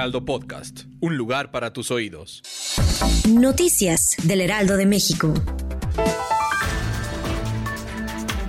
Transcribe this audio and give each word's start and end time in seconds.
Heraldo 0.00 0.24
Podcast. 0.24 0.84
Un 1.00 1.18
lugar 1.18 1.50
para 1.50 1.74
tus 1.74 1.90
oídos. 1.90 2.42
Noticias 3.28 4.16
del 4.22 4.40
Heraldo 4.40 4.78
de 4.78 4.86
México. 4.86 5.34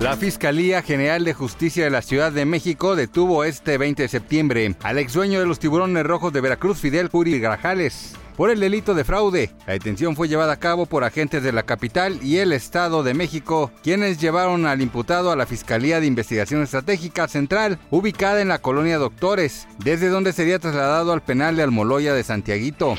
La 0.00 0.16
Fiscalía 0.16 0.80
General 0.80 1.22
de 1.22 1.34
Justicia 1.34 1.84
de 1.84 1.90
la 1.90 2.00
Ciudad 2.00 2.32
de 2.32 2.46
México 2.46 2.96
detuvo 2.96 3.44
este 3.44 3.76
20 3.76 4.00
de 4.00 4.08
septiembre 4.08 4.74
al 4.82 4.96
ex 4.96 5.12
dueño 5.12 5.40
de 5.40 5.46
los 5.46 5.58
tiburones 5.58 6.06
rojos 6.06 6.32
de 6.32 6.40
Veracruz, 6.40 6.78
Fidel 6.78 7.10
Curi 7.10 7.38
Grajales, 7.38 8.14
por 8.42 8.50
el 8.50 8.58
delito 8.58 8.94
de 8.94 9.04
fraude. 9.04 9.50
La 9.68 9.74
detención 9.74 10.16
fue 10.16 10.26
llevada 10.26 10.54
a 10.54 10.58
cabo 10.58 10.86
por 10.86 11.04
agentes 11.04 11.44
de 11.44 11.52
la 11.52 11.62
capital 11.62 12.18
y 12.24 12.38
el 12.38 12.50
Estado 12.50 13.04
de 13.04 13.14
México, 13.14 13.70
quienes 13.84 14.20
llevaron 14.20 14.66
al 14.66 14.82
imputado 14.82 15.30
a 15.30 15.36
la 15.36 15.46
Fiscalía 15.46 16.00
de 16.00 16.08
Investigación 16.08 16.60
Estratégica 16.60 17.28
Central, 17.28 17.78
ubicada 17.92 18.42
en 18.42 18.48
la 18.48 18.58
colonia 18.58 18.98
Doctores, 18.98 19.68
desde 19.78 20.08
donde 20.08 20.32
sería 20.32 20.58
trasladado 20.58 21.12
al 21.12 21.22
penal 21.22 21.54
de 21.54 21.62
Almoloya 21.62 22.14
de 22.14 22.24
Santiaguito. 22.24 22.96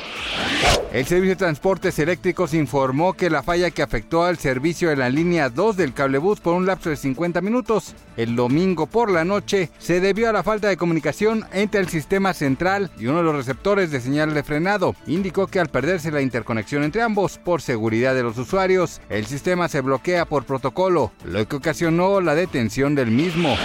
El 0.94 1.04
Servicio 1.04 1.34
de 1.34 1.36
Transportes 1.36 1.98
Eléctricos 1.98 2.54
informó 2.54 3.12
que 3.12 3.28
la 3.28 3.42
falla 3.42 3.70
que 3.70 3.82
afectó 3.82 4.24
al 4.24 4.38
servicio 4.38 4.88
de 4.88 4.96
la 4.96 5.10
línea 5.10 5.50
2 5.50 5.76
del 5.76 5.92
cablebús 5.92 6.40
por 6.40 6.54
un 6.54 6.64
lapso 6.64 6.88
de 6.88 6.96
50 6.96 7.42
minutos 7.42 7.94
el 8.16 8.36
domingo 8.36 8.86
por 8.86 9.10
la 9.10 9.24
noche 9.24 9.70
se 9.78 10.00
debió 10.00 10.28
a 10.28 10.32
la 10.32 10.42
falta 10.42 10.68
de 10.68 10.76
comunicación 10.76 11.44
entre 11.52 11.80
el 11.80 11.88
sistema 11.88 12.32
central 12.32 12.90
y 12.98 13.06
uno 13.06 13.18
de 13.18 13.24
los 13.24 13.36
receptores 13.36 13.90
de 13.90 14.00
señal 14.00 14.34
de 14.34 14.42
frenado. 14.42 14.94
Que 15.34 15.58
al 15.58 15.68
perderse 15.68 16.12
la 16.12 16.22
interconexión 16.22 16.84
entre 16.84 17.02
ambos 17.02 17.38
por 17.38 17.60
seguridad 17.60 18.14
de 18.14 18.22
los 18.22 18.38
usuarios, 18.38 19.00
el 19.08 19.26
sistema 19.26 19.68
se 19.68 19.80
bloquea 19.80 20.26
por 20.26 20.44
protocolo, 20.44 21.10
lo 21.24 21.46
que 21.48 21.56
ocasionó 21.56 22.20
la 22.20 22.36
detención 22.36 22.94
del 22.94 23.10
mismo. 23.10 23.56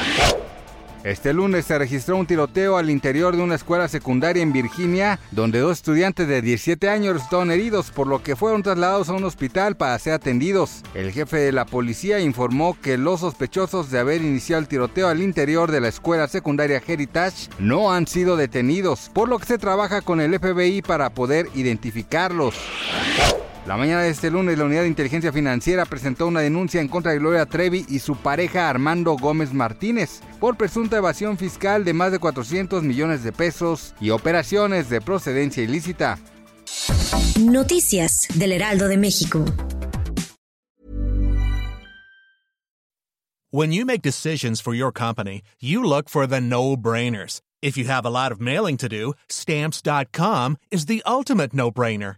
Este 1.03 1.31
lunes 1.31 1.65
se 1.65 1.77
registró 1.77 2.17
un 2.17 2.25
tiroteo 2.25 2.75
al 2.77 2.89
interior 2.89 3.35
de 3.35 3.41
una 3.41 3.55
escuela 3.55 3.87
secundaria 3.87 4.43
en 4.43 4.51
Virginia, 4.51 5.17
donde 5.31 5.59
dos 5.59 5.77
estudiantes 5.77 6.27
de 6.27 6.41
17 6.41 6.89
años 6.89 7.13
resultaron 7.13 7.51
heridos, 7.51 7.89
por 7.89 8.05
lo 8.05 8.21
que 8.21 8.35
fueron 8.35 8.63
trasladados 8.63 9.07
a 9.07 9.13
un 9.13 9.23
hospital 9.23 9.77
para 9.77 9.97
ser 9.97 10.13
atendidos. 10.13 10.83
El 10.93 11.13
jefe 11.13 11.37
de 11.37 11.53
la 11.53 11.65
policía 11.65 12.19
informó 12.19 12.77
que 12.81 12.97
los 12.97 13.21
sospechosos 13.21 13.91
de 13.91 13.99
haber 13.99 14.21
iniciado 14.21 14.61
el 14.61 14.67
tiroteo 14.67 15.07
al 15.07 15.21
interior 15.21 15.71
de 15.71 15.79
la 15.79 15.87
escuela 15.87 16.27
secundaria 16.27 16.83
Heritage 16.85 17.49
no 17.59 17.93
han 17.93 18.05
sido 18.05 18.35
detenidos, 18.35 19.09
por 19.13 19.29
lo 19.29 19.39
que 19.39 19.45
se 19.45 19.57
trabaja 19.57 20.01
con 20.01 20.19
el 20.19 20.37
FBI 20.37 20.81
para 20.81 21.11
poder 21.11 21.47
identificarlos. 21.55 22.55
La 23.65 23.77
mañana 23.77 24.01
de 24.01 24.09
este 24.09 24.31
lunes, 24.31 24.57
la 24.57 24.65
Unidad 24.65 24.81
de 24.81 24.87
Inteligencia 24.87 25.31
Financiera 25.31 25.85
presentó 25.85 26.27
una 26.27 26.39
denuncia 26.39 26.81
en 26.81 26.87
contra 26.87 27.11
de 27.11 27.19
Gloria 27.19 27.45
Trevi 27.45 27.85
y 27.87 27.99
su 27.99 28.15
pareja 28.15 28.69
Armando 28.69 29.15
Gómez 29.15 29.53
Martínez 29.53 30.21
por 30.39 30.57
presunta 30.57 30.97
evasión 30.97 31.37
fiscal 31.37 31.83
de 31.83 31.93
más 31.93 32.11
de 32.11 32.19
400 32.19 32.83
millones 32.83 33.23
de 33.23 33.31
pesos 33.31 33.93
y 33.99 34.09
operaciones 34.09 34.89
de 34.89 35.01
procedencia 35.01 35.61
ilícita. 35.61 36.17
Noticias 37.39 38.27
del 38.35 38.53
Heraldo 38.53 38.87
de 38.87 38.97
México. 38.97 39.45
When 43.51 43.71
you 43.71 43.83
make 43.83 44.03
decisions 44.03 44.61
for 44.61 44.75
your 44.75 44.91
company, 44.91 45.41
you 45.59 45.83
look 45.83 46.07
for 46.07 46.27
the 46.27 46.39
no-brainers. 46.39 47.41
If 47.63 47.77
you 47.77 47.85
have 47.85 48.05
a 48.05 48.11
lot 48.11 48.31
of 48.31 48.39
mailing 48.39 48.77
to 48.77 48.87
do, 48.87 49.13
stamps.com 49.27 50.57
is 50.69 50.85
the 50.85 51.01
ultimate 51.05 51.53
no-brainer. 51.53 52.17